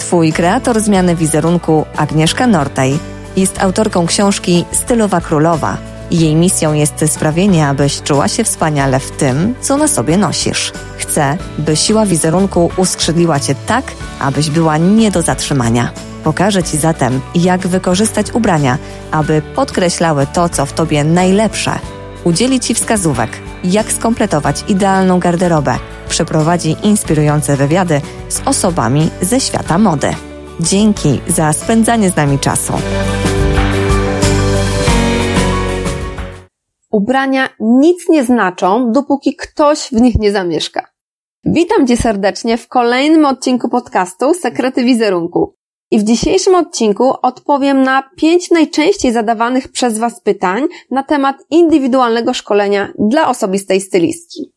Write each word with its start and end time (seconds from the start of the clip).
Twój 0.00 0.32
kreator 0.32 0.80
zmiany 0.80 1.16
wizerunku, 1.16 1.86
Agnieszka 1.96 2.46
Nortej, 2.46 2.98
jest 3.36 3.62
autorką 3.62 4.06
książki 4.06 4.64
Stylowa 4.72 5.20
Królowa. 5.20 5.76
Jej 6.10 6.34
misją 6.34 6.72
jest 6.72 7.04
sprawienie, 7.06 7.66
abyś 7.66 8.02
czuła 8.02 8.28
się 8.28 8.44
wspaniale 8.44 9.00
w 9.00 9.10
tym, 9.10 9.54
co 9.60 9.76
na 9.76 9.88
sobie 9.88 10.16
nosisz. 10.16 10.72
Chcę, 10.98 11.36
by 11.58 11.76
siła 11.76 12.06
wizerunku 12.06 12.70
uskrzydliła 12.76 13.40
cię 13.40 13.54
tak, 13.66 13.84
abyś 14.20 14.50
była 14.50 14.76
nie 14.76 15.10
do 15.10 15.22
zatrzymania. 15.22 15.90
Pokażę 16.24 16.62
Ci 16.62 16.78
zatem, 16.78 17.20
jak 17.34 17.66
wykorzystać 17.66 18.34
ubrania, 18.34 18.78
aby 19.10 19.42
podkreślały 19.54 20.26
to, 20.32 20.48
co 20.48 20.66
w 20.66 20.72
Tobie 20.72 21.04
najlepsze. 21.04 21.78
Udzieli 22.24 22.60
Ci 22.60 22.74
wskazówek, 22.74 23.30
jak 23.64 23.92
skompletować 23.92 24.64
idealną 24.68 25.18
garderobę. 25.18 25.74
Przeprowadzi 26.08 26.76
inspirujące 26.82 27.56
wywiady 27.56 28.00
z 28.28 28.40
osobami 28.46 29.10
ze 29.20 29.40
świata 29.40 29.78
mody. 29.78 30.14
Dzięki 30.60 31.20
za 31.28 31.52
spędzanie 31.52 32.10
z 32.10 32.16
nami 32.16 32.38
czasu. 32.38 32.72
Ubrania 36.90 37.48
nic 37.60 38.08
nie 38.08 38.24
znaczą, 38.24 38.92
dopóki 38.92 39.36
ktoś 39.36 39.88
w 39.92 40.00
nich 40.00 40.14
nie 40.18 40.32
zamieszka. 40.32 40.86
Witam 41.44 41.86
Cię 41.86 41.96
serdecznie 41.96 42.58
w 42.58 42.68
kolejnym 42.68 43.24
odcinku 43.24 43.68
podcastu 43.68 44.34
Sekrety 44.34 44.84
Wizerunku. 44.84 45.59
I 45.90 45.98
w 45.98 46.04
dzisiejszym 46.04 46.54
odcinku 46.54 47.12
odpowiem 47.22 47.82
na 47.82 48.02
pięć 48.16 48.50
najczęściej 48.50 49.12
zadawanych 49.12 49.68
przez 49.68 49.98
Was 49.98 50.20
pytań 50.20 50.66
na 50.90 51.02
temat 51.02 51.36
indywidualnego 51.50 52.34
szkolenia 52.34 52.92
dla 52.98 53.28
osobistej 53.28 53.80
stylistki. 53.80 54.52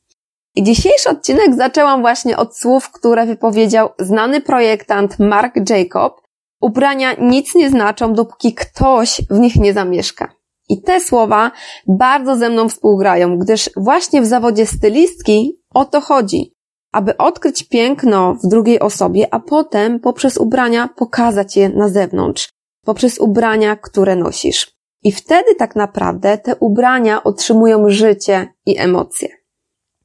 I 0.55 0.63
dzisiejszy 0.63 1.09
odcinek 1.09 1.55
zaczęłam 1.55 2.01
właśnie 2.01 2.37
od 2.37 2.57
słów, 2.57 2.91
które 2.91 3.25
wypowiedział 3.25 3.89
znany 3.99 4.41
projektant 4.41 5.19
Mark 5.19 5.69
Jacob. 5.69 6.21
Ubrania 6.61 7.13
nic 7.13 7.55
nie 7.55 7.69
znaczą, 7.69 8.13
dopóki 8.13 8.53
ktoś 8.53 9.21
w 9.29 9.39
nich 9.39 9.55
nie 9.55 9.73
zamieszka. 9.73 10.33
I 10.69 10.81
te 10.81 11.01
słowa 11.01 11.51
bardzo 11.87 12.35
ze 12.35 12.49
mną 12.49 12.69
współgrają, 12.69 13.37
gdyż 13.37 13.69
właśnie 13.77 14.21
w 14.21 14.25
zawodzie 14.25 14.65
stylistki 14.65 15.59
o 15.73 15.85
to 15.85 16.01
chodzi 16.01 16.52
aby 16.93 17.17
odkryć 17.17 17.63
piękno 17.63 18.35
w 18.43 18.47
drugiej 18.47 18.79
osobie, 18.79 19.33
a 19.33 19.39
potem 19.39 19.99
poprzez 19.99 20.37
ubrania 20.37 20.89
pokazać 20.95 21.57
je 21.57 21.69
na 21.69 21.89
zewnątrz, 21.89 22.49
poprzez 22.85 23.19
ubrania, 23.19 23.75
które 23.75 24.15
nosisz. 24.15 24.71
I 25.03 25.11
wtedy 25.11 25.55
tak 25.55 25.75
naprawdę 25.75 26.37
te 26.37 26.55
ubrania 26.55 27.23
otrzymują 27.23 27.89
życie 27.89 28.47
i 28.65 28.79
emocje. 28.79 29.29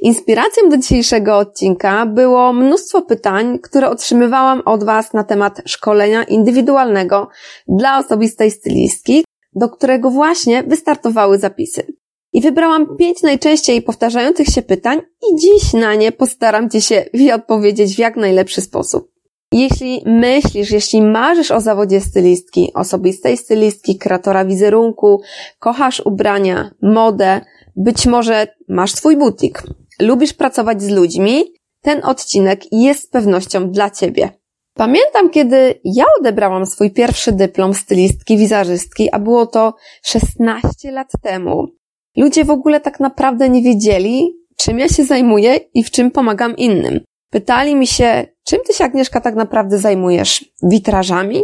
Inspiracją 0.00 0.69
do 0.69 0.77
dzisiejszego 0.77 1.39
odcinka 1.39 2.06
było 2.06 2.53
mnóstwo 2.53 3.03
pytań, 3.03 3.59
które 3.59 3.91
otrzymywałam 3.91 4.62
od 4.64 4.84
Was 4.84 5.12
na 5.12 5.25
temat 5.25 5.62
szkolenia 5.66 6.25
indywidualnego 6.25 7.28
dla 7.69 7.98
osobistej 7.98 8.50
stylistki, 8.50 9.25
do 9.55 9.69
którego 9.69 10.11
właśnie 10.11 10.62
wystartowały 10.62 11.39
zapisy. 11.39 11.97
I 12.33 12.41
wybrałam 12.41 12.97
pięć 12.97 13.23
najczęściej 13.23 13.83
powtarzających 13.83 14.47
się 14.47 14.62
pytań 14.62 14.99
i 14.99 15.37
dziś 15.37 15.72
na 15.72 15.94
nie 15.94 16.12
postaram 16.12 16.71
Ci 16.71 16.83
się 16.83 17.05
odpowiedzieć 17.34 17.94
w 17.94 17.99
jak 17.99 18.16
najlepszy 18.16 18.61
sposób. 18.61 19.19
Jeśli 19.53 20.03
myślisz, 20.06 20.71
jeśli 20.71 21.03
marzysz 21.03 21.50
o 21.50 21.61
zawodzie 21.61 22.00
stylistki, 22.00 22.71
osobistej 22.75 23.37
stylistki, 23.37 23.99
kreatora 23.99 24.44
wizerunku, 24.44 25.21
kochasz 25.59 26.03
ubrania, 26.05 26.71
modę, 26.83 27.41
być 27.77 28.06
może 28.06 28.47
masz 28.69 28.93
swój 28.93 29.17
butik, 29.17 29.62
lubisz 30.00 30.33
pracować 30.33 30.83
z 30.83 30.88
ludźmi, 30.88 31.44
ten 31.83 32.05
odcinek 32.05 32.61
jest 32.72 33.03
z 33.03 33.06
pewnością 33.06 33.71
dla 33.71 33.91
Ciebie. 33.91 34.31
Pamiętam, 34.75 35.31
kiedy 35.31 35.81
ja 35.84 36.05
odebrałam 36.21 36.67
swój 36.67 36.91
pierwszy 36.91 37.33
dyplom 37.33 37.75
stylistki, 37.75 38.37
wizerzystki, 38.37 39.09
a 39.12 39.19
było 39.19 39.47
to 39.47 39.75
16 40.03 40.93
lat 40.93 41.09
temu. 41.22 41.78
Ludzie 42.19 42.45
w 42.45 42.51
ogóle 42.51 42.81
tak 42.81 43.01
naprawdę 43.01 43.49
nie 43.49 43.62
wiedzieli, 43.62 44.34
czym 44.56 44.79
ja 44.79 44.89
się 44.89 45.05
zajmuję 45.05 45.56
i 45.75 45.84
w 45.84 45.91
czym 45.91 46.11
pomagam 46.11 46.56
innym. 46.56 47.01
Pytali 47.31 47.77
mi 47.77 47.87
się, 47.87 48.27
czym 48.45 48.59
ty 48.67 48.73
się 48.73 48.84
Agnieszka 48.84 49.21
tak 49.21 49.34
naprawdę 49.34 49.79
zajmujesz? 49.79 50.45
Witrażami? 50.62 51.43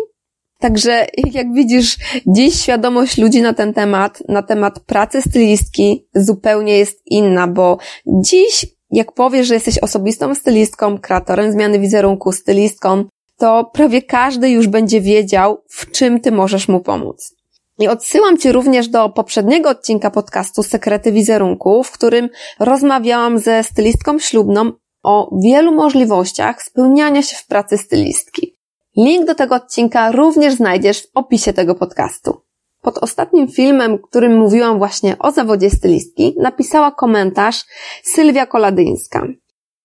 Także 0.58 1.06
jak 1.38 1.52
widzisz, 1.52 1.96
dziś 2.26 2.60
świadomość 2.60 3.18
ludzi 3.18 3.42
na 3.42 3.54
ten 3.54 3.74
temat, 3.74 4.22
na 4.28 4.42
temat 4.42 4.80
pracy 4.80 5.22
stylistki 5.22 6.08
zupełnie 6.14 6.78
jest 6.78 7.02
inna, 7.06 7.48
bo 7.48 7.78
dziś 8.06 8.66
jak 8.90 9.12
powiesz, 9.12 9.46
że 9.46 9.54
jesteś 9.54 9.78
osobistą 9.78 10.34
stylistką, 10.34 10.98
kreatorem 10.98 11.52
zmiany 11.52 11.78
wizerunku, 11.78 12.32
stylistką, 12.32 13.04
to 13.38 13.70
prawie 13.72 14.02
każdy 14.02 14.50
już 14.50 14.66
będzie 14.66 15.00
wiedział, 15.00 15.62
w 15.70 15.90
czym 15.90 16.20
ty 16.20 16.32
możesz 16.32 16.68
mu 16.68 16.80
pomóc. 16.80 17.33
I 17.78 17.88
odsyłam 17.88 18.38
Cię 18.38 18.52
również 18.52 18.88
do 18.88 19.08
poprzedniego 19.08 19.70
odcinka 19.70 20.10
podcastu 20.10 20.62
Sekrety 20.62 21.12
Wizerunku, 21.12 21.82
w 21.84 21.90
którym 21.90 22.28
rozmawiałam 22.60 23.38
ze 23.38 23.64
stylistką 23.64 24.18
ślubną 24.18 24.72
o 25.02 25.38
wielu 25.42 25.72
możliwościach 25.72 26.62
spełniania 26.62 27.22
się 27.22 27.36
w 27.36 27.46
pracy 27.46 27.78
stylistki. 27.78 28.54
Link 28.96 29.26
do 29.26 29.34
tego 29.34 29.54
odcinka 29.54 30.12
również 30.12 30.54
znajdziesz 30.54 31.02
w 31.02 31.10
opisie 31.14 31.52
tego 31.52 31.74
podcastu. 31.74 32.40
Pod 32.82 32.98
ostatnim 32.98 33.48
filmem, 33.48 33.98
którym 33.98 34.36
mówiłam 34.36 34.78
właśnie 34.78 35.18
o 35.18 35.30
zawodzie 35.30 35.70
stylistki, 35.70 36.34
napisała 36.38 36.92
komentarz 36.92 37.64
Sylwia 38.02 38.46
Koladyńska. 38.46 39.26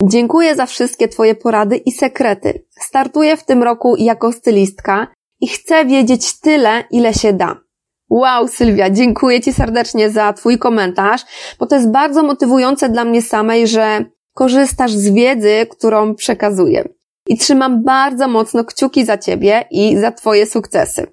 Dziękuję 0.03 0.55
za 0.55 0.65
wszystkie 0.65 1.07
Twoje 1.07 1.35
porady 1.35 1.77
i 1.77 1.91
sekrety. 1.91 2.65
Startuję 2.79 3.37
w 3.37 3.45
tym 3.45 3.63
roku 3.63 3.95
jako 3.97 4.31
stylistka 4.31 5.07
i 5.41 5.47
chcę 5.47 5.85
wiedzieć 5.85 6.39
tyle, 6.39 6.83
ile 6.91 7.13
się 7.13 7.33
da. 7.33 7.68
Wow, 8.09 8.47
Sylwia, 8.47 8.89
dziękuję 8.89 9.41
Ci 9.41 9.53
serdecznie 9.53 10.09
za 10.09 10.33
Twój 10.33 10.57
komentarz, 10.57 11.21
bo 11.59 11.65
to 11.65 11.75
jest 11.75 11.91
bardzo 11.91 12.23
motywujące 12.23 12.89
dla 12.89 13.05
mnie 13.05 13.21
samej, 13.21 13.67
że 13.67 14.05
korzystasz 14.33 14.91
z 14.91 15.09
wiedzy, 15.09 15.67
którą 15.69 16.15
przekazuję. 16.15 16.89
I 17.27 17.37
trzymam 17.37 17.83
bardzo 17.83 18.27
mocno 18.27 18.63
kciuki 18.65 19.05
za 19.05 19.17
Ciebie 19.17 19.63
i 19.71 19.97
za 19.97 20.11
Twoje 20.11 20.45
sukcesy. 20.45 21.07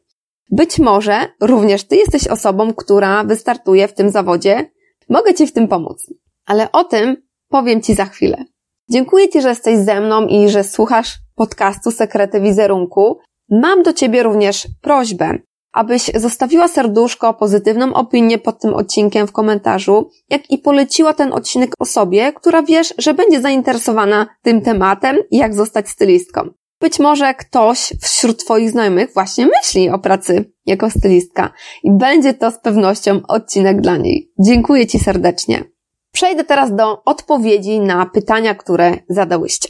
Być 0.51 0.79
może 0.79 1.19
również 1.41 1.85
Ty 1.85 1.97
jesteś 1.97 2.29
osobą, 2.29 2.75
która 2.75 3.25
wystartuje 3.25 3.89
w 3.89 3.95
tym 3.95 4.11
zawodzie. 4.11 4.71
Mogę 5.09 5.35
Ci 5.35 5.47
w 5.47 5.53
tym 5.53 5.69
pomóc. 5.69 6.07
Ale 6.47 6.73
o 6.73 6.85
tym 6.85 7.17
powiem 7.49 7.83
Ci 7.83 7.95
za 7.95 8.05
chwilę. 8.05 8.45
Dziękuję 8.91 9.29
Ci, 9.29 9.43
że 9.43 9.49
jesteś 9.49 9.79
ze 9.79 10.01
mną 10.01 10.27
i 10.27 10.49
że 10.49 10.65
słuchasz 10.65 11.15
podcastu 11.35 11.91
Sekrety 11.91 12.41
Wizerunku. 12.41 13.19
Mam 13.51 13.83
do 13.83 13.93
Ciebie 13.93 14.23
również 14.23 14.67
prośbę 14.83 15.39
abyś 15.77 16.11
zostawiła 16.15 16.69
serduszko, 16.69 17.35
pozytywną 17.35 17.95
opinię 17.95 18.39
pod 18.39 18.61
tym 18.61 18.75
odcinkiem 18.75 19.27
w 19.27 19.33
komentarzu, 19.33 20.11
jak 20.31 20.51
i 20.51 20.59
poleciła 20.59 21.13
ten 21.13 21.33
odcinek 21.33 21.73
osobie, 21.79 22.33
która 22.33 22.63
wiesz, 22.63 22.95
że 22.99 23.15
będzie 23.15 23.41
zainteresowana 23.41 24.27
tym 24.43 24.61
tematem 24.61 25.17
i 25.31 25.37
jak 25.37 25.55
zostać 25.55 25.89
stylistką. 25.89 26.51
Być 26.81 26.99
może 26.99 27.35
ktoś 27.35 27.93
wśród 28.03 28.45
Twoich 28.45 28.71
znajomych 28.71 29.15
właśnie 29.15 29.47
myśli 29.47 29.91
o 29.91 29.99
pracy 29.99 30.53
jako 30.67 30.91
stylistka 30.91 31.51
i 31.83 31.93
będzie 31.93 32.35
to 32.35 32.51
z 32.51 32.59
pewnością 32.59 33.21
odcinek 33.29 33.81
dla 33.81 33.97
niej. 33.97 34.33
Dziękuję 34.39 34.87
Ci 34.87 34.99
serdecznie. 34.99 35.65
Przejdę 36.13 36.45
teraz 36.45 36.75
do 36.75 37.05
odpowiedzi 37.05 37.81
na 37.81 38.07
pytania, 38.07 38.55
które 38.55 38.99
zadałyście. 39.09 39.69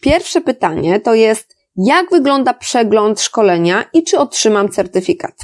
Pierwsze 0.00 0.40
pytanie 0.40 1.00
to 1.00 1.14
jest, 1.14 1.56
jak 1.76 2.10
wygląda 2.10 2.54
przegląd 2.54 3.20
szkolenia 3.20 3.84
i 3.92 4.02
czy 4.02 4.18
otrzymam 4.18 4.68
certyfikat. 4.68 5.34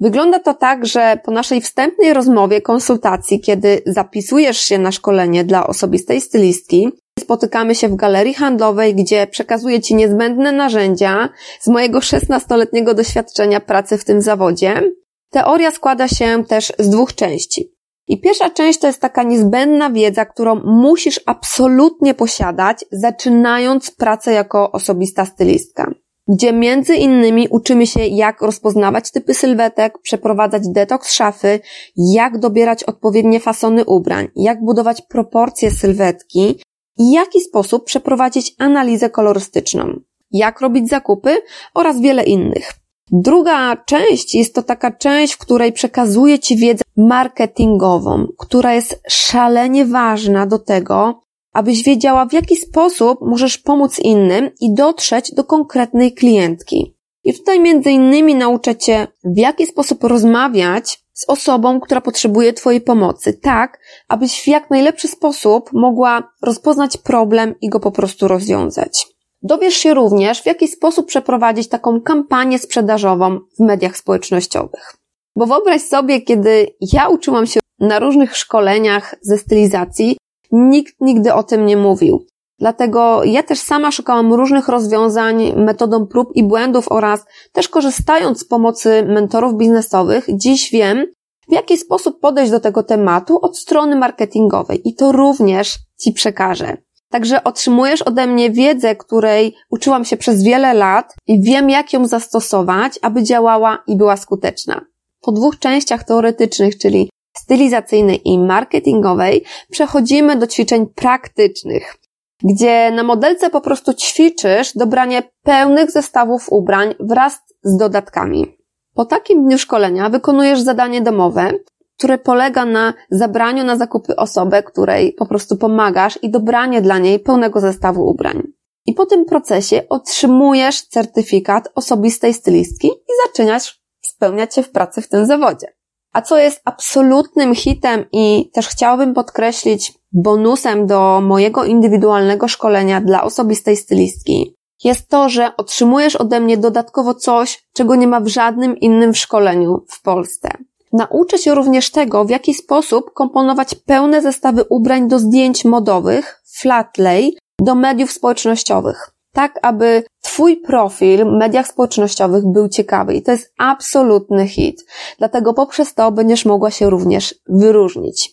Wygląda 0.00 0.38
to 0.38 0.54
tak, 0.54 0.86
że 0.86 1.18
po 1.24 1.30
naszej 1.30 1.60
wstępnej 1.60 2.14
rozmowie, 2.14 2.60
konsultacji, 2.60 3.40
kiedy 3.40 3.82
zapisujesz 3.86 4.58
się 4.58 4.78
na 4.78 4.92
szkolenie 4.92 5.44
dla 5.44 5.66
osobistej 5.66 6.20
stylistki, 6.20 6.88
spotykamy 7.20 7.74
się 7.74 7.88
w 7.88 7.96
galerii 7.96 8.34
handlowej, 8.34 8.94
gdzie 8.94 9.26
przekazuję 9.26 9.80
Ci 9.80 9.94
niezbędne 9.94 10.52
narzędzia 10.52 11.28
z 11.60 11.68
mojego 11.68 11.98
16-letniego 11.98 12.94
doświadczenia 12.94 13.60
pracy 13.60 13.98
w 13.98 14.04
tym 14.04 14.22
zawodzie. 14.22 14.82
Teoria 15.30 15.70
składa 15.70 16.08
się 16.08 16.44
też 16.44 16.72
z 16.78 16.88
dwóch 16.88 17.14
części. 17.14 17.72
I 18.12 18.20
pierwsza 18.20 18.50
część 18.50 18.78
to 18.78 18.86
jest 18.86 19.00
taka 19.00 19.22
niezbędna 19.22 19.90
wiedza, 19.90 20.24
którą 20.24 20.60
musisz 20.64 21.20
absolutnie 21.26 22.14
posiadać, 22.14 22.84
zaczynając 22.90 23.90
pracę 23.90 24.32
jako 24.32 24.72
osobista 24.72 25.24
stylistka. 25.24 25.94
gdzie 26.28 26.52
między 26.52 26.96
innymi 26.96 27.48
uczymy 27.50 27.86
się, 27.86 28.06
jak 28.06 28.42
rozpoznawać 28.42 29.10
typy 29.10 29.34
sylwetek, 29.34 29.98
przeprowadzać 30.02 30.62
detoks 30.68 31.12
szafy, 31.12 31.60
jak 31.96 32.38
dobierać 32.38 32.84
odpowiednie 32.84 33.40
fasony 33.40 33.84
ubrań, 33.84 34.28
jak 34.36 34.64
budować 34.64 35.02
proporcje 35.02 35.70
sylwetki 35.70 36.60
i 36.98 37.12
jaki 37.12 37.40
sposób 37.40 37.84
przeprowadzić 37.84 38.54
analizę 38.58 39.10
kolorystyczną, 39.10 40.00
jak 40.30 40.60
robić 40.60 40.88
zakupy 40.88 41.42
oraz 41.74 42.00
wiele 42.00 42.22
innych. 42.24 42.81
Druga 43.10 43.76
część 43.76 44.34
jest 44.34 44.54
to 44.54 44.62
taka 44.62 44.90
część, 44.90 45.34
w 45.34 45.38
której 45.38 45.72
przekazuję 45.72 46.38
Ci 46.38 46.56
wiedzę 46.56 46.82
marketingową, 46.96 48.26
która 48.38 48.74
jest 48.74 49.02
szalenie 49.08 49.84
ważna 49.84 50.46
do 50.46 50.58
tego, 50.58 51.20
abyś 51.52 51.82
wiedziała, 51.82 52.26
w 52.26 52.32
jaki 52.32 52.56
sposób 52.56 53.18
możesz 53.20 53.58
pomóc 53.58 53.98
innym 53.98 54.50
i 54.60 54.74
dotrzeć 54.74 55.34
do 55.34 55.44
konkretnej 55.44 56.14
klientki. 56.14 56.96
I 57.24 57.34
tutaj 57.34 57.60
między 57.60 57.90
innymi 57.90 58.34
nauczę 58.34 58.76
Cię, 58.76 59.06
w 59.24 59.38
jaki 59.38 59.66
sposób 59.66 60.04
rozmawiać 60.04 61.02
z 61.12 61.28
osobą, 61.28 61.80
która 61.80 62.00
potrzebuje 62.00 62.52
Twojej 62.52 62.80
pomocy, 62.80 63.32
tak, 63.32 63.80
abyś 64.08 64.42
w 64.42 64.46
jak 64.46 64.70
najlepszy 64.70 65.08
sposób 65.08 65.70
mogła 65.72 66.32
rozpoznać 66.42 66.96
problem 66.96 67.54
i 67.60 67.68
go 67.68 67.80
po 67.80 67.90
prostu 67.90 68.28
rozwiązać. 68.28 69.06
Dowiesz 69.42 69.74
się 69.74 69.94
również, 69.94 70.42
w 70.42 70.46
jaki 70.46 70.68
sposób 70.68 71.06
przeprowadzić 71.06 71.68
taką 71.68 72.00
kampanię 72.00 72.58
sprzedażową 72.58 73.38
w 73.58 73.60
mediach 73.60 73.96
społecznościowych. 73.96 74.96
Bo 75.36 75.46
wyobraź 75.46 75.82
sobie, 75.82 76.20
kiedy 76.20 76.66
ja 76.92 77.08
uczyłam 77.08 77.46
się 77.46 77.60
na 77.80 77.98
różnych 77.98 78.36
szkoleniach 78.36 79.14
ze 79.22 79.38
stylizacji, 79.38 80.16
nikt 80.52 80.94
nigdy 81.00 81.34
o 81.34 81.42
tym 81.42 81.66
nie 81.66 81.76
mówił. 81.76 82.26
Dlatego 82.58 83.24
ja 83.24 83.42
też 83.42 83.60
sama 83.60 83.90
szukałam 83.90 84.34
różnych 84.34 84.68
rozwiązań 84.68 85.52
metodą 85.56 86.06
prób 86.06 86.28
i 86.34 86.44
błędów 86.44 86.92
oraz 86.92 87.24
też 87.52 87.68
korzystając 87.68 88.40
z 88.40 88.44
pomocy 88.44 89.04
mentorów 89.08 89.54
biznesowych, 89.54 90.26
dziś 90.34 90.70
wiem, 90.70 91.06
w 91.48 91.52
jaki 91.52 91.78
sposób 91.78 92.20
podejść 92.20 92.50
do 92.50 92.60
tego 92.60 92.82
tematu 92.82 93.38
od 93.42 93.58
strony 93.58 93.96
marketingowej 93.96 94.88
i 94.88 94.94
to 94.94 95.12
również 95.12 95.78
Ci 96.00 96.12
przekażę. 96.12 96.76
Także 97.12 97.44
otrzymujesz 97.44 98.02
ode 98.02 98.26
mnie 98.26 98.50
wiedzę, 98.50 98.96
której 98.96 99.54
uczyłam 99.70 100.04
się 100.04 100.16
przez 100.16 100.42
wiele 100.42 100.74
lat 100.74 101.14
i 101.26 101.42
wiem, 101.42 101.70
jak 101.70 101.92
ją 101.92 102.06
zastosować, 102.06 102.98
aby 103.02 103.22
działała 103.22 103.82
i 103.86 103.96
była 103.96 104.16
skuteczna. 104.16 104.80
Po 105.20 105.32
dwóch 105.32 105.58
częściach 105.58 106.04
teoretycznych, 106.04 106.78
czyli 106.78 107.10
stylizacyjnej 107.36 108.28
i 108.28 108.38
marketingowej, 108.38 109.44
przechodzimy 109.70 110.36
do 110.36 110.46
ćwiczeń 110.46 110.86
praktycznych, 110.86 111.96
gdzie 112.44 112.90
na 112.90 113.02
modelce 113.02 113.50
po 113.50 113.60
prostu 113.60 113.94
ćwiczysz 113.94 114.72
dobranie 114.74 115.22
pełnych 115.42 115.90
zestawów 115.90 116.46
ubrań 116.50 116.94
wraz 117.00 117.38
z 117.62 117.76
dodatkami. 117.76 118.56
Po 118.94 119.04
takim 119.04 119.44
dniu 119.44 119.58
szkolenia 119.58 120.08
wykonujesz 120.08 120.60
zadanie 120.60 121.00
domowe, 121.00 121.52
które 122.02 122.18
polega 122.18 122.64
na 122.64 122.94
zabraniu 123.10 123.64
na 123.64 123.76
zakupy 123.76 124.16
osobę, 124.16 124.62
której 124.62 125.12
po 125.12 125.26
prostu 125.26 125.56
pomagasz 125.56 126.18
i 126.22 126.30
dobranie 126.30 126.82
dla 126.82 126.98
niej 126.98 127.20
pełnego 127.20 127.60
zestawu 127.60 128.08
ubrań. 128.08 128.42
I 128.86 128.94
po 128.94 129.06
tym 129.06 129.24
procesie 129.24 129.82
otrzymujesz 129.88 130.82
certyfikat 130.82 131.68
osobistej 131.74 132.34
stylistki 132.34 132.88
i 132.88 133.12
zaczynasz 133.26 133.82
spełniać 134.00 134.54
się 134.54 134.62
w 134.62 134.70
pracy 134.70 135.02
w 135.02 135.08
tym 135.08 135.26
zawodzie. 135.26 135.66
A 136.12 136.22
co 136.22 136.38
jest 136.38 136.60
absolutnym 136.64 137.54
hitem 137.54 138.04
i 138.12 138.50
też 138.54 138.68
chciałabym 138.68 139.14
podkreślić 139.14 139.92
bonusem 140.12 140.86
do 140.86 141.20
mojego 141.20 141.64
indywidualnego 141.64 142.48
szkolenia 142.48 143.00
dla 143.00 143.22
osobistej 143.22 143.76
stylistki, 143.76 144.56
jest 144.84 145.08
to, 145.08 145.28
że 145.28 145.56
otrzymujesz 145.56 146.16
ode 146.16 146.40
mnie 146.40 146.56
dodatkowo 146.56 147.14
coś, 147.14 147.68
czego 147.72 147.96
nie 147.96 148.06
ma 148.06 148.20
w 148.20 148.28
żadnym 148.28 148.76
innym 148.76 149.14
szkoleniu 149.14 149.84
w 149.88 150.02
Polsce. 150.02 150.48
Nauczę 150.92 151.38
się 151.38 151.54
również 151.54 151.90
tego, 151.90 152.24
w 152.24 152.30
jaki 152.30 152.54
sposób 152.54 153.12
komponować 153.14 153.74
pełne 153.74 154.22
zestawy 154.22 154.64
ubrań 154.64 155.08
do 155.08 155.18
zdjęć 155.18 155.64
modowych, 155.64 156.42
flatlay, 156.44 157.36
do 157.60 157.74
mediów 157.74 158.12
społecznościowych. 158.12 159.10
Tak, 159.32 159.58
aby 159.62 160.04
Twój 160.22 160.56
profil 160.56 161.24
w 161.24 161.38
mediach 161.38 161.66
społecznościowych 161.66 162.44
był 162.46 162.68
ciekawy 162.68 163.14
i 163.14 163.22
to 163.22 163.32
jest 163.32 163.52
absolutny 163.58 164.48
hit. 164.48 164.84
Dlatego 165.18 165.54
poprzez 165.54 165.94
to 165.94 166.12
będziesz 166.12 166.44
mogła 166.44 166.70
się 166.70 166.90
również 166.90 167.34
wyróżnić. 167.48 168.30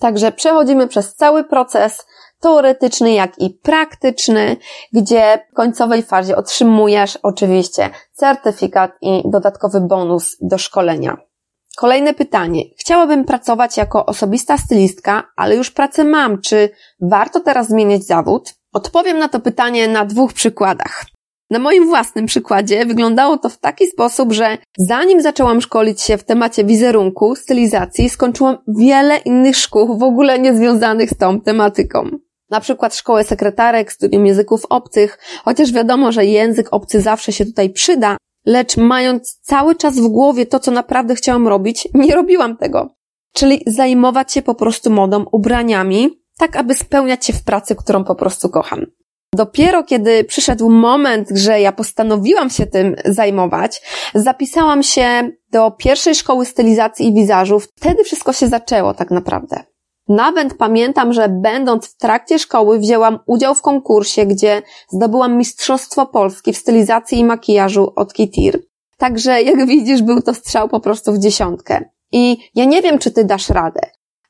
Także 0.00 0.32
przechodzimy 0.32 0.88
przez 0.88 1.14
cały 1.14 1.44
proces 1.44 2.06
teoretyczny, 2.40 3.12
jak 3.12 3.38
i 3.38 3.50
praktyczny, 3.50 4.56
gdzie 4.92 5.46
w 5.52 5.54
końcowej 5.54 6.02
fazie 6.02 6.36
otrzymujesz 6.36 7.18
oczywiście 7.22 7.90
certyfikat 8.12 8.92
i 9.02 9.22
dodatkowy 9.24 9.80
bonus 9.80 10.36
do 10.40 10.58
szkolenia. 10.58 11.16
Kolejne 11.78 12.14
pytanie. 12.14 12.62
Chciałabym 12.78 13.24
pracować 13.24 13.76
jako 13.76 14.06
osobista 14.06 14.58
stylistka, 14.58 15.22
ale 15.36 15.56
już 15.56 15.70
pracę 15.70 16.04
mam. 16.04 16.40
Czy 16.40 16.70
warto 17.00 17.40
teraz 17.40 17.68
zmieniać 17.68 18.04
zawód? 18.04 18.54
Odpowiem 18.72 19.18
na 19.18 19.28
to 19.28 19.40
pytanie 19.40 19.88
na 19.88 20.04
dwóch 20.04 20.32
przykładach. 20.32 21.04
Na 21.50 21.58
moim 21.58 21.86
własnym 21.86 22.26
przykładzie 22.26 22.86
wyglądało 22.86 23.38
to 23.38 23.48
w 23.48 23.58
taki 23.58 23.86
sposób, 23.86 24.32
że 24.32 24.58
zanim 24.78 25.22
zaczęłam 25.22 25.60
szkolić 25.60 26.00
się 26.00 26.18
w 26.18 26.24
temacie 26.24 26.64
wizerunku, 26.64 27.36
stylizacji, 27.36 28.10
skończyłam 28.10 28.58
wiele 28.68 29.16
innych 29.16 29.56
szkół 29.56 29.98
w 29.98 30.02
ogóle 30.02 30.38
niezwiązanych 30.38 31.10
z 31.10 31.16
tą 31.16 31.40
tematyką. 31.40 32.10
Na 32.50 32.60
przykład 32.60 32.94
szkołę 32.94 33.24
sekretarek, 33.24 33.92
studium 33.92 34.26
języków 34.26 34.66
obcych, 34.68 35.18
chociaż 35.44 35.72
wiadomo, 35.72 36.12
że 36.12 36.26
język 36.26 36.68
obcy 36.70 37.00
zawsze 37.00 37.32
się 37.32 37.44
tutaj 37.44 37.70
przyda, 37.70 38.16
lecz 38.48 38.76
mając 38.76 39.38
cały 39.42 39.74
czas 39.74 39.96
w 39.96 40.08
głowie 40.08 40.46
to, 40.46 40.60
co 40.60 40.70
naprawdę 40.70 41.14
chciałam 41.14 41.48
robić, 41.48 41.88
nie 41.94 42.14
robiłam 42.14 42.56
tego. 42.56 42.88
Czyli 43.34 43.62
zajmować 43.66 44.32
się 44.32 44.42
po 44.42 44.54
prostu 44.54 44.90
modą, 44.90 45.24
ubraniami, 45.32 46.10
tak 46.38 46.56
aby 46.56 46.74
spełniać 46.74 47.26
się 47.26 47.32
w 47.32 47.44
pracy, 47.44 47.76
którą 47.76 48.04
po 48.04 48.14
prostu 48.14 48.48
kocham. 48.48 48.86
Dopiero 49.34 49.84
kiedy 49.84 50.24
przyszedł 50.24 50.70
moment, 50.70 51.28
że 51.34 51.60
ja 51.60 51.72
postanowiłam 51.72 52.50
się 52.50 52.66
tym 52.66 52.96
zajmować, 53.04 53.82
zapisałam 54.14 54.82
się 54.82 55.30
do 55.52 55.70
pierwszej 55.70 56.14
szkoły 56.14 56.46
stylizacji 56.46 57.08
i 57.08 57.14
wizażu. 57.14 57.60
Wtedy 57.60 58.04
wszystko 58.04 58.32
się 58.32 58.48
zaczęło 58.48 58.94
tak 58.94 59.10
naprawdę. 59.10 59.64
Nawet 60.08 60.54
pamiętam, 60.54 61.12
że 61.12 61.28
będąc 61.28 61.86
w 61.86 61.96
trakcie 61.96 62.38
szkoły 62.38 62.78
wzięłam 62.78 63.18
udział 63.26 63.54
w 63.54 63.62
konkursie, 63.62 64.26
gdzie 64.26 64.62
zdobyłam 64.90 65.36
Mistrzostwo 65.36 66.06
Polski 66.06 66.52
w 66.52 66.58
stylizacji 66.58 67.18
i 67.18 67.24
makijażu 67.24 67.92
od 67.96 68.12
Kitir. 68.12 68.62
Także 68.98 69.42
jak 69.42 69.66
widzisz, 69.66 70.02
był 70.02 70.22
to 70.22 70.34
strzał 70.34 70.68
po 70.68 70.80
prostu 70.80 71.12
w 71.12 71.18
dziesiątkę. 71.18 71.84
I 72.12 72.36
ja 72.54 72.64
nie 72.64 72.82
wiem, 72.82 72.98
czy 72.98 73.10
ty 73.10 73.24
dasz 73.24 73.50
radę, 73.50 73.80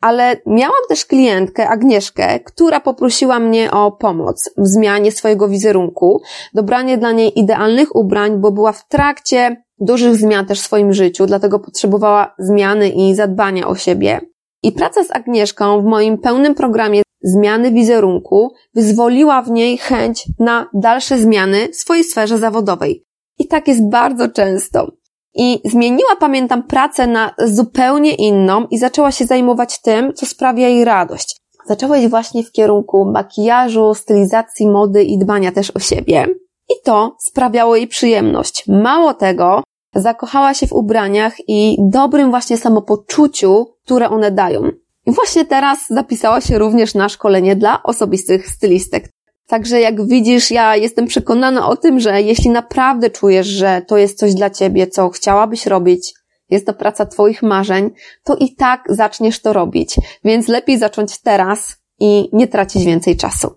ale 0.00 0.37
miałam 0.47 0.82
też 0.88 1.04
klientkę, 1.04 1.68
Agnieszkę, 1.68 2.40
która 2.40 2.80
poprosiła 2.80 3.38
mnie 3.38 3.70
o 3.70 3.92
pomoc 3.92 4.50
w 4.56 4.66
zmianie 4.66 5.12
swojego 5.12 5.49
wizerunku, 5.49 6.23
dobranie 6.54 6.99
dla 6.99 7.12
niej 7.12 7.38
idealnych 7.38 7.97
ubrań, 7.97 8.40
bo 8.40 8.52
była 8.52 8.73
w 8.73 8.88
trakcie 8.88 9.64
dużych 9.80 10.16
zmian 10.16 10.47
też 10.47 10.61
w 10.61 10.64
swoim 10.64 10.92
życiu, 10.92 11.26
dlatego 11.26 11.58
potrzebowała 11.58 12.35
zmiany 12.38 12.88
i 12.88 13.14
zadbania 13.14 13.68
o 13.68 13.75
siebie. 13.75 14.20
I 14.62 14.73
praca 14.73 15.05
z 15.05 15.11
Agnieszką 15.11 15.83
w 15.83 15.85
moim 15.85 16.19
pełnym 16.19 16.55
programie 16.55 17.03
zmiany 17.23 17.73
wizerunku 17.73 18.53
wyzwoliła 18.75 19.43
w 19.43 19.50
niej 19.50 19.79
chęć 19.79 20.25
na 20.38 20.71
dalsze 20.75 21.19
zmiany 21.19 21.69
w 21.69 21.77
swojej 21.77 22.05
sferze 22.05 22.38
zawodowej. 22.38 23.05
I 23.38 23.47
tak 23.47 23.69
jest 23.69 23.88
bardzo 23.88 24.29
często. 24.29 24.93
I 25.35 25.61
zmieniła, 25.65 26.17
pamiętam, 26.21 26.62
pracę 26.62 27.07
na 27.07 27.35
zupełnie 27.38 28.15
inną 28.15 28.67
i 28.71 28.79
zaczęła 28.79 29.12
się 29.12 29.27
zajmować 29.27 29.81
tym, 29.83 30.15
co 30.15 30.27
sprawia 30.27 30.69
jej 30.69 30.85
radość. 30.85 31.41
Zaczęła 31.67 31.99
iść 31.99 32.09
właśnie 32.09 32.45
w 32.45 32.53
kierunku 32.53 33.05
makijażu, 33.05 33.95
stylizacji 33.95 34.69
mody 34.69 35.05
i 35.05 35.19
dbania 35.19 35.53
też 35.53 35.71
o 35.71 35.79
siebie. 35.79 36.27
I 36.69 36.75
to 36.85 37.17
sprawiało 37.21 37.77
jej 37.77 37.88
przyjemność. 37.88 38.65
Mało 38.69 39.15
tego, 39.15 39.62
zakochała 39.95 40.54
się 40.54 40.66
w 40.66 40.73
ubraniach 40.73 41.35
i 41.49 41.76
dobrym 41.78 42.30
właśnie 42.30 42.57
samopoczuciu, 42.57 43.66
które 43.85 44.09
one 44.11 44.30
dają. 44.30 44.71
I 45.07 45.12
właśnie 45.12 45.45
teraz 45.45 45.78
zapisała 45.90 46.40
się 46.40 46.59
również 46.59 46.95
na 46.95 47.09
szkolenie 47.09 47.57
dla 47.57 47.83
osobistych 47.83 48.49
stylistek. 48.49 49.09
Także 49.47 49.80
jak 49.80 50.07
widzisz, 50.07 50.50
ja 50.50 50.76
jestem 50.76 51.07
przekonana 51.07 51.68
o 51.68 51.76
tym, 51.76 52.00
że 52.00 52.23
jeśli 52.23 52.50
naprawdę 52.50 53.11
czujesz, 53.11 53.47
że 53.47 53.83
to 53.88 53.97
jest 53.97 54.18
coś 54.18 54.35
dla 54.35 54.50
ciebie, 54.50 54.87
co 54.87 55.09
chciałabyś 55.09 55.66
robić, 55.66 56.14
jest 56.50 56.66
to 56.66 56.75
praca 56.75 57.07
twoich 57.07 57.42
marzeń, 57.42 57.90
to 58.25 58.37
i 58.37 58.54
tak 58.54 58.85
zaczniesz 58.88 59.40
to 59.40 59.52
robić. 59.52 59.97
Więc 60.25 60.49
lepiej 60.49 60.78
zacząć 60.78 61.21
teraz 61.21 61.76
i 62.00 62.28
nie 62.33 62.49
tracić 62.49 62.85
więcej 62.85 63.16
czasu. 63.16 63.50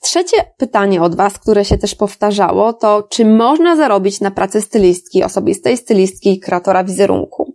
Trzecie 0.00 0.36
pytanie 0.56 1.02
od 1.02 1.16
Was, 1.16 1.38
które 1.38 1.64
się 1.64 1.78
też 1.78 1.94
powtarzało, 1.94 2.72
to 2.72 3.02
czy 3.10 3.24
można 3.24 3.76
zarobić 3.76 4.20
na 4.20 4.30
pracy 4.30 4.60
stylistki, 4.60 5.24
osobistej 5.24 5.76
stylistki 5.76 6.32
i 6.32 6.40
kreatora 6.40 6.84
wizerunku? 6.84 7.54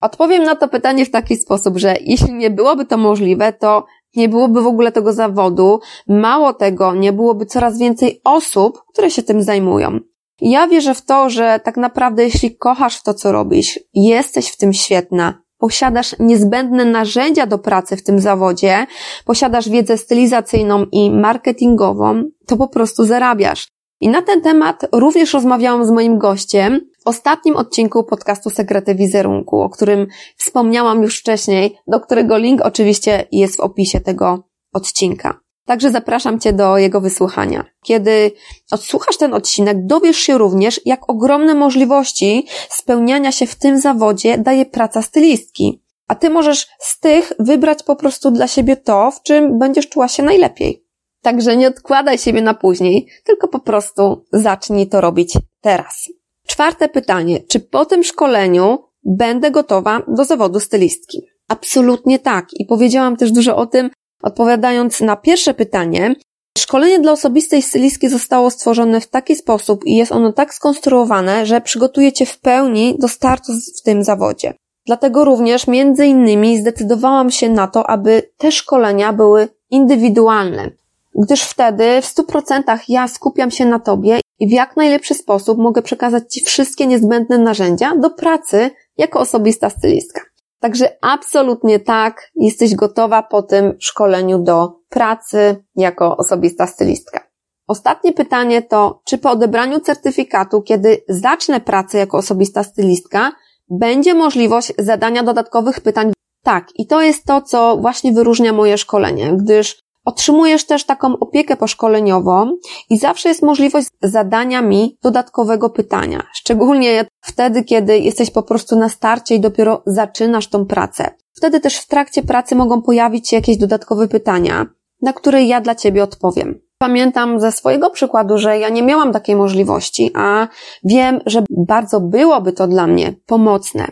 Odpowiem 0.00 0.44
na 0.44 0.56
to 0.56 0.68
pytanie 0.68 1.04
w 1.04 1.10
taki 1.10 1.36
sposób, 1.36 1.78
że 1.78 1.96
jeśli 2.00 2.34
nie 2.34 2.50
byłoby 2.50 2.86
to 2.86 2.96
możliwe, 2.96 3.52
to 3.52 3.84
nie 4.16 4.28
byłoby 4.28 4.62
w 4.62 4.66
ogóle 4.66 4.92
tego 4.92 5.12
zawodu, 5.12 5.80
mało 6.08 6.54
tego, 6.54 6.94
nie 6.94 7.12
byłoby 7.12 7.46
coraz 7.46 7.78
więcej 7.78 8.20
osób, 8.24 8.82
które 8.92 9.10
się 9.10 9.22
tym 9.22 9.42
zajmują. 9.42 9.98
Ja 10.40 10.66
wierzę 10.68 10.94
w 10.94 11.04
to, 11.04 11.30
że 11.30 11.60
tak 11.64 11.76
naprawdę 11.76 12.24
jeśli 12.24 12.56
kochasz 12.56 12.96
w 12.96 13.02
to, 13.02 13.14
co 13.14 13.32
robisz, 13.32 13.80
jesteś 13.94 14.48
w 14.48 14.56
tym 14.56 14.72
świetna, 14.72 15.42
posiadasz 15.58 16.14
niezbędne 16.18 16.84
narzędzia 16.84 17.46
do 17.46 17.58
pracy 17.58 17.96
w 17.96 18.02
tym 18.02 18.18
zawodzie, 18.18 18.86
posiadasz 19.24 19.68
wiedzę 19.68 19.98
stylizacyjną 19.98 20.86
i 20.92 21.10
marketingową, 21.10 22.24
to 22.46 22.56
po 22.56 22.68
prostu 22.68 23.04
zarabiasz. 23.04 23.68
I 24.00 24.08
na 24.08 24.22
ten 24.22 24.42
temat 24.42 24.86
również 24.92 25.34
rozmawiałam 25.34 25.86
z 25.86 25.90
moim 25.90 26.18
gościem 26.18 26.80
w 27.04 27.08
ostatnim 27.08 27.56
odcinku 27.56 28.04
podcastu 28.04 28.50
Sekrety 28.50 28.94
Wizerunku, 28.94 29.60
o 29.60 29.70
którym 29.70 30.06
wspomniałam 30.36 31.02
już 31.02 31.20
wcześniej, 31.20 31.76
do 31.86 32.00
którego 32.00 32.38
link 32.38 32.60
oczywiście 32.60 33.26
jest 33.32 33.56
w 33.56 33.60
opisie 33.60 34.00
tego 34.00 34.48
odcinka. 34.72 35.45
Także 35.66 35.90
zapraszam 35.90 36.40
Cię 36.40 36.52
do 36.52 36.78
jego 36.78 37.00
wysłuchania. 37.00 37.64
Kiedy 37.82 38.32
odsłuchasz 38.70 39.16
ten 39.16 39.34
odcinek, 39.34 39.86
dowiesz 39.86 40.16
się 40.16 40.38
również, 40.38 40.80
jak 40.84 41.10
ogromne 41.10 41.54
możliwości 41.54 42.46
spełniania 42.70 43.32
się 43.32 43.46
w 43.46 43.54
tym 43.54 43.80
zawodzie 43.80 44.38
daje 44.38 44.66
praca 44.66 45.02
stylistki. 45.02 45.82
A 46.08 46.14
Ty 46.14 46.30
możesz 46.30 46.68
z 46.78 47.00
tych 47.00 47.32
wybrać 47.38 47.82
po 47.82 47.96
prostu 47.96 48.30
dla 48.30 48.46
siebie 48.46 48.76
to, 48.76 49.10
w 49.10 49.22
czym 49.22 49.58
będziesz 49.58 49.88
czuła 49.88 50.08
się 50.08 50.22
najlepiej. 50.22 50.86
Także 51.22 51.56
nie 51.56 51.68
odkładaj 51.68 52.18
siebie 52.18 52.42
na 52.42 52.54
później, 52.54 53.06
tylko 53.24 53.48
po 53.48 53.60
prostu 53.60 54.24
zacznij 54.32 54.88
to 54.88 55.00
robić 55.00 55.38
teraz. 55.60 56.08
Czwarte 56.46 56.88
pytanie. 56.88 57.40
Czy 57.48 57.60
po 57.60 57.84
tym 57.84 58.04
szkoleniu 58.04 58.78
będę 59.04 59.50
gotowa 59.50 60.02
do 60.08 60.24
zawodu 60.24 60.60
stylistki? 60.60 61.22
Absolutnie 61.48 62.18
tak. 62.18 62.46
I 62.52 62.66
powiedziałam 62.66 63.16
też 63.16 63.32
dużo 63.32 63.56
o 63.56 63.66
tym, 63.66 63.90
odpowiadając 64.22 65.00
na 65.00 65.16
pierwsze 65.16 65.54
pytanie. 65.54 66.14
Szkolenie 66.58 67.00
dla 67.00 67.12
osobistej 67.12 67.62
stylistki 67.62 68.08
zostało 68.08 68.50
stworzone 68.50 69.00
w 69.00 69.06
taki 69.06 69.36
sposób 69.36 69.86
i 69.86 69.96
jest 69.96 70.12
ono 70.12 70.32
tak 70.32 70.54
skonstruowane, 70.54 71.46
że 71.46 71.60
przygotuje 71.60 72.12
Cię 72.12 72.26
w 72.26 72.38
pełni 72.38 72.96
do 72.98 73.08
startu 73.08 73.52
w 73.78 73.82
tym 73.82 74.04
zawodzie. 74.04 74.54
Dlatego 74.86 75.24
również 75.24 75.66
między 75.66 76.06
innymi 76.06 76.58
zdecydowałam 76.58 77.30
się 77.30 77.48
na 77.48 77.66
to, 77.66 77.90
aby 77.90 78.22
te 78.38 78.52
szkolenia 78.52 79.12
były 79.12 79.48
indywidualne 79.70 80.70
gdyż 81.16 81.42
wtedy 81.42 82.02
w 82.02 82.04
100% 82.04 82.78
ja 82.88 83.08
skupiam 83.08 83.50
się 83.50 83.64
na 83.64 83.78
Tobie 83.78 84.20
i 84.38 84.48
w 84.48 84.50
jak 84.50 84.76
najlepszy 84.76 85.14
sposób 85.14 85.58
mogę 85.58 85.82
przekazać 85.82 86.34
Ci 86.34 86.44
wszystkie 86.44 86.86
niezbędne 86.86 87.38
narzędzia 87.38 87.96
do 87.96 88.10
pracy 88.10 88.70
jako 88.98 89.20
osobista 89.20 89.70
stylistka. 89.70 90.20
Także 90.66 90.96
absolutnie 91.00 91.80
tak, 91.80 92.30
jesteś 92.36 92.74
gotowa 92.74 93.22
po 93.22 93.42
tym 93.42 93.76
szkoleniu 93.78 94.38
do 94.38 94.72
pracy 94.88 95.64
jako 95.76 96.16
osobista 96.16 96.66
stylistka. 96.66 97.20
Ostatnie 97.68 98.12
pytanie 98.12 98.62
to, 98.62 99.00
czy 99.04 99.18
po 99.18 99.30
odebraniu 99.30 99.80
certyfikatu, 99.80 100.62
kiedy 100.62 101.04
zacznę 101.08 101.60
pracę 101.60 101.98
jako 101.98 102.18
osobista 102.18 102.62
stylistka, 102.62 103.32
będzie 103.70 104.14
możliwość 104.14 104.72
zadania 104.78 105.22
dodatkowych 105.22 105.80
pytań? 105.80 106.12
Tak, 106.42 106.68
i 106.74 106.86
to 106.86 107.02
jest 107.02 107.24
to, 107.24 107.42
co 107.42 107.76
właśnie 107.76 108.12
wyróżnia 108.12 108.52
moje 108.52 108.78
szkolenie, 108.78 109.32
gdyż 109.36 109.78
Otrzymujesz 110.06 110.66
też 110.66 110.84
taką 110.84 111.18
opiekę 111.18 111.56
poszkoleniową 111.56 112.56
i 112.90 112.98
zawsze 112.98 113.28
jest 113.28 113.42
możliwość 113.42 113.88
zadania 114.02 114.62
mi 114.62 114.98
dodatkowego 115.02 115.70
pytania. 115.70 116.22
Szczególnie 116.34 117.06
wtedy, 117.20 117.64
kiedy 117.64 117.98
jesteś 117.98 118.30
po 118.30 118.42
prostu 118.42 118.76
na 118.76 118.88
starcie 118.88 119.34
i 119.34 119.40
dopiero 119.40 119.82
zaczynasz 119.86 120.46
tą 120.48 120.66
pracę. 120.66 121.10
Wtedy 121.36 121.60
też 121.60 121.76
w 121.78 121.86
trakcie 121.86 122.22
pracy 122.22 122.56
mogą 122.56 122.82
pojawić 122.82 123.28
się 123.28 123.36
jakieś 123.36 123.56
dodatkowe 123.56 124.08
pytania, 124.08 124.66
na 125.02 125.12
które 125.12 125.44
ja 125.44 125.60
dla 125.60 125.74
Ciebie 125.74 126.02
odpowiem. 126.02 126.60
Pamiętam 126.78 127.40
ze 127.40 127.52
swojego 127.52 127.90
przykładu, 127.90 128.38
że 128.38 128.58
ja 128.58 128.68
nie 128.68 128.82
miałam 128.82 129.12
takiej 129.12 129.36
możliwości, 129.36 130.10
a 130.14 130.48
wiem, 130.84 131.20
że 131.26 131.44
bardzo 131.50 132.00
byłoby 132.00 132.52
to 132.52 132.66
dla 132.66 132.86
mnie 132.86 133.14
pomocne. 133.26 133.86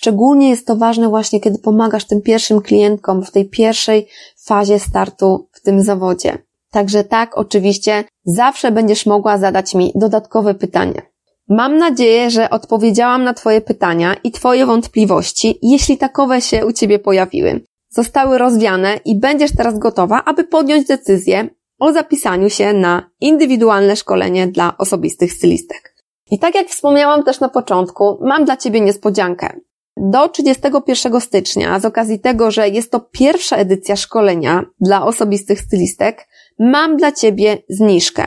Szczególnie 0.00 0.50
jest 0.50 0.66
to 0.66 0.76
ważne 0.76 1.08
właśnie, 1.08 1.40
kiedy 1.40 1.58
pomagasz 1.58 2.04
tym 2.04 2.22
pierwszym 2.22 2.60
klientkom 2.60 3.24
w 3.24 3.30
tej 3.30 3.48
pierwszej 3.48 4.08
fazie 4.44 4.78
startu 4.78 5.48
w 5.60 5.62
tym 5.62 5.82
zawodzie. 5.82 6.38
Także 6.70 7.04
tak, 7.04 7.38
oczywiście, 7.38 8.04
zawsze 8.24 8.72
będziesz 8.72 9.06
mogła 9.06 9.38
zadać 9.38 9.74
mi 9.74 9.92
dodatkowe 9.94 10.54
pytania. 10.54 11.02
Mam 11.48 11.78
nadzieję, 11.78 12.30
że 12.30 12.50
odpowiedziałam 12.50 13.24
na 13.24 13.34
Twoje 13.34 13.60
pytania 13.60 14.14
i 14.24 14.30
Twoje 14.30 14.66
wątpliwości, 14.66 15.58
jeśli 15.62 15.98
takowe 15.98 16.40
się 16.40 16.66
u 16.66 16.72
Ciebie 16.72 16.98
pojawiły. 16.98 17.60
Zostały 17.88 18.38
rozwiane 18.38 19.00
i 19.04 19.18
będziesz 19.18 19.56
teraz 19.56 19.78
gotowa, 19.78 20.22
aby 20.24 20.44
podjąć 20.44 20.86
decyzję 20.86 21.48
o 21.78 21.92
zapisaniu 21.92 22.50
się 22.50 22.72
na 22.72 23.10
indywidualne 23.20 23.96
szkolenie 23.96 24.46
dla 24.46 24.78
osobistych 24.78 25.32
stylistek. 25.32 25.94
I 26.30 26.38
tak 26.38 26.54
jak 26.54 26.68
wspomniałam 26.68 27.22
też 27.22 27.40
na 27.40 27.48
początku, 27.48 28.18
mam 28.20 28.44
dla 28.44 28.56
Ciebie 28.56 28.80
niespodziankę. 28.80 29.60
Do 29.96 30.28
31 30.28 31.20
stycznia, 31.20 31.80
z 31.80 31.84
okazji 31.84 32.20
tego, 32.20 32.50
że 32.50 32.68
jest 32.68 32.90
to 32.90 33.00
pierwsza 33.00 33.56
edycja 33.56 33.96
szkolenia 33.96 34.64
dla 34.80 35.04
osobistych 35.04 35.60
stylistek, 35.60 36.28
mam 36.58 36.96
dla 36.96 37.12
Ciebie 37.12 37.58
zniżkę. 37.68 38.26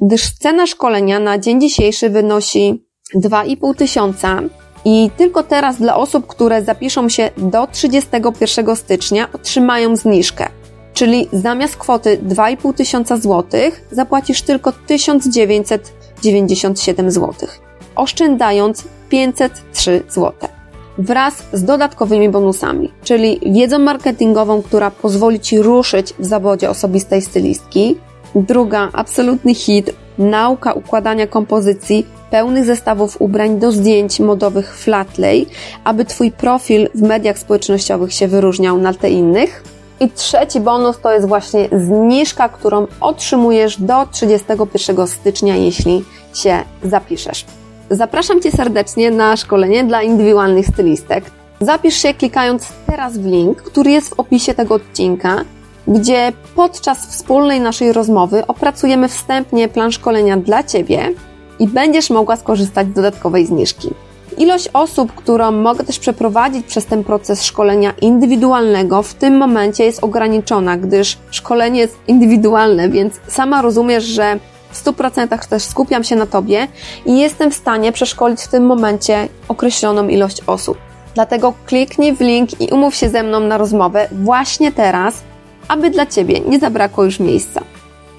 Gdyż 0.00 0.38
cena 0.38 0.66
szkolenia 0.66 1.20
na 1.20 1.38
dzień 1.38 1.60
dzisiejszy 1.60 2.10
wynosi 2.10 2.86
2,5 3.14 3.74
tysiąca 3.74 4.42
i 4.84 5.10
tylko 5.16 5.42
teraz 5.42 5.76
dla 5.76 5.96
osób, 5.96 6.26
które 6.26 6.62
zapiszą 6.62 7.08
się 7.08 7.30
do 7.36 7.66
31 7.66 8.76
stycznia 8.76 9.32
otrzymają 9.32 9.96
zniżkę. 9.96 10.48
Czyli 10.94 11.28
zamiast 11.32 11.76
kwoty 11.76 12.18
2,5 12.18 12.74
tysiąca 12.74 13.16
złotych 13.16 13.88
zapłacisz 13.90 14.42
tylko 14.42 14.72
1997 14.72 17.10
złotych, 17.10 17.60
oszczędzając 17.96 18.84
503 19.08 20.02
złote 20.08 20.55
wraz 20.98 21.34
z 21.52 21.64
dodatkowymi 21.64 22.28
bonusami, 22.28 22.92
czyli 23.04 23.40
wiedzą 23.52 23.78
marketingową, 23.78 24.62
która 24.62 24.90
pozwoli 24.90 25.40
Ci 25.40 25.62
ruszyć 25.62 26.14
w 26.18 26.24
zawodzie 26.24 26.70
osobistej 26.70 27.22
stylistki. 27.22 27.96
Druga, 28.34 28.88
absolutny 28.92 29.54
hit, 29.54 29.90
nauka 30.18 30.72
układania 30.72 31.26
kompozycji 31.26 32.06
pełnych 32.30 32.64
zestawów 32.64 33.16
ubrań 33.20 33.58
do 33.58 33.72
zdjęć 33.72 34.20
modowych 34.20 34.76
flatlay, 34.76 35.46
aby 35.84 36.04
Twój 36.04 36.32
profil 36.32 36.88
w 36.94 37.02
mediach 37.02 37.38
społecznościowych 37.38 38.12
się 38.12 38.28
wyróżniał 38.28 38.78
na 38.78 38.94
te 38.94 39.10
innych. 39.10 39.64
I 40.00 40.10
trzeci 40.10 40.60
bonus 40.60 40.98
to 41.02 41.12
jest 41.12 41.28
właśnie 41.28 41.68
zniżka, 41.72 42.48
którą 42.48 42.86
otrzymujesz 43.00 43.80
do 43.80 44.06
31 44.10 45.06
stycznia, 45.06 45.56
jeśli 45.56 46.04
się 46.34 46.58
zapiszesz. 46.84 47.44
Zapraszam 47.90 48.42
Cię 48.42 48.50
serdecznie 48.50 49.10
na 49.10 49.36
szkolenie 49.36 49.84
dla 49.84 50.02
indywidualnych 50.02 50.66
stylistek. 50.66 51.24
Zapisz 51.60 51.94
się 51.94 52.14
klikając 52.14 52.68
teraz 52.86 53.18
w 53.18 53.26
link, 53.26 53.62
który 53.62 53.90
jest 53.90 54.08
w 54.08 54.20
opisie 54.20 54.54
tego 54.54 54.74
odcinka, 54.74 55.44
gdzie 55.88 56.32
podczas 56.56 57.06
wspólnej 57.06 57.60
naszej 57.60 57.92
rozmowy 57.92 58.46
opracujemy 58.46 59.08
wstępnie 59.08 59.68
plan 59.68 59.92
szkolenia 59.92 60.36
dla 60.36 60.64
Ciebie 60.64 61.12
i 61.58 61.68
będziesz 61.68 62.10
mogła 62.10 62.36
skorzystać 62.36 62.86
z 62.86 62.92
dodatkowej 62.92 63.46
zniżki. 63.46 63.90
Ilość 64.38 64.68
osób, 64.72 65.14
którą 65.14 65.52
mogę 65.52 65.84
też 65.84 65.98
przeprowadzić 65.98 66.66
przez 66.66 66.86
ten 66.86 67.04
proces 67.04 67.44
szkolenia 67.44 67.92
indywidualnego 68.00 69.02
w 69.02 69.14
tym 69.14 69.36
momencie 69.36 69.84
jest 69.84 70.04
ograniczona, 70.04 70.76
gdyż 70.76 71.18
szkolenie 71.30 71.80
jest 71.80 71.98
indywidualne, 72.08 72.88
więc 72.88 73.14
sama 73.28 73.62
rozumiesz, 73.62 74.04
że 74.04 74.38
w 74.76 74.84
100% 74.84 75.48
też 75.48 75.62
skupiam 75.62 76.04
się 76.04 76.16
na 76.16 76.26
Tobie 76.26 76.68
i 77.06 77.18
jestem 77.18 77.50
w 77.50 77.54
stanie 77.54 77.92
przeszkolić 77.92 78.40
w 78.40 78.48
tym 78.48 78.66
momencie 78.66 79.28
określoną 79.48 80.08
ilość 80.08 80.42
osób. 80.46 80.78
Dlatego 81.14 81.54
kliknij 81.66 82.16
w 82.16 82.20
link 82.20 82.60
i 82.60 82.68
umów 82.68 82.94
się 82.94 83.08
ze 83.08 83.22
mną 83.22 83.40
na 83.40 83.58
rozmowę 83.58 84.08
właśnie 84.12 84.72
teraz, 84.72 85.22
aby 85.68 85.90
dla 85.90 86.06
Ciebie 86.06 86.40
nie 86.40 86.58
zabrakło 86.58 87.04
już 87.04 87.20
miejsca. 87.20 87.60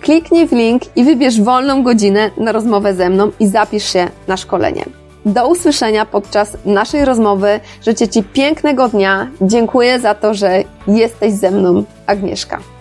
Kliknij 0.01 0.47
w 0.47 0.51
link 0.51 0.81
i 0.95 1.03
wybierz 1.03 1.41
wolną 1.41 1.83
godzinę 1.83 2.31
na 2.37 2.51
rozmowę 2.51 2.93
ze 2.93 3.09
mną 3.09 3.31
i 3.39 3.47
zapisz 3.47 3.93
się 3.93 4.07
na 4.27 4.37
szkolenie. 4.37 4.85
Do 5.25 5.47
usłyszenia 5.47 6.05
podczas 6.05 6.57
naszej 6.65 7.05
rozmowy. 7.05 7.59
Życzę 7.85 8.07
Ci 8.07 8.23
pięknego 8.23 8.87
dnia. 8.87 9.27
Dziękuję 9.41 9.99
za 9.99 10.15
to, 10.15 10.33
że 10.33 10.63
jesteś 10.87 11.33
ze 11.33 11.51
mną, 11.51 11.83
Agnieszka. 12.05 12.76